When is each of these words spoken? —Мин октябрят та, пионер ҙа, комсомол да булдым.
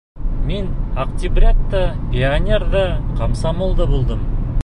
—Мин 0.51 0.69
октябрят 1.03 1.59
та, 1.73 1.83
пионер 2.15 2.65
ҙа, 2.73 2.83
комсомол 3.21 3.79
да 3.83 3.91
булдым. 3.93 4.27